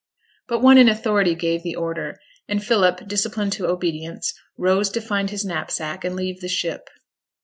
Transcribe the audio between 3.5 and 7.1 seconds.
to obedience, rose to find his knapsack and leave the ship.